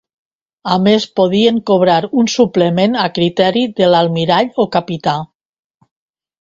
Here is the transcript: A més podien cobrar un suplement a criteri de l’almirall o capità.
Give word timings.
A 0.75 0.77
més 0.85 1.03
podien 1.19 1.59
cobrar 1.71 1.99
un 2.23 2.31
suplement 2.37 2.97
a 3.03 3.05
criteri 3.19 3.65
de 3.83 3.93
l’almirall 3.93 4.53
o 4.67 4.69
capità. 4.81 5.19